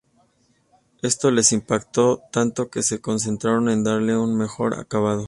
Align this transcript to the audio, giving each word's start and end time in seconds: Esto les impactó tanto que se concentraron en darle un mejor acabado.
Esto 1.03 1.29
les 1.29 1.51
impactó 1.51 2.23
tanto 2.31 2.71
que 2.71 2.81
se 2.81 3.01
concentraron 3.01 3.69
en 3.69 3.83
darle 3.83 4.17
un 4.17 4.35
mejor 4.35 4.79
acabado. 4.79 5.19